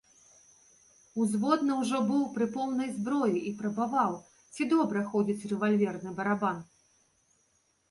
[1.23, 4.17] Узводны ўжо быў пры поўнай зброі і прабаваў,
[4.53, 6.57] ці добра ходзіць рэвальверны барабан.